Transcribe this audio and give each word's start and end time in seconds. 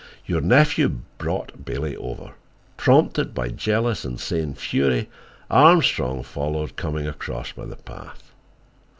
Your 0.25 0.41
nephew 0.41 0.89
brought 1.19 1.63
Bailey 1.63 1.95
over. 1.95 2.33
Prompted 2.75 3.35
by 3.35 3.49
jealous, 3.49 4.03
insane 4.03 4.55
fury, 4.55 5.09
Armstrong 5.51 6.23
followed, 6.23 6.75
coming 6.75 7.05
across 7.05 7.51
by 7.51 7.67
the 7.67 7.75
path. 7.75 8.31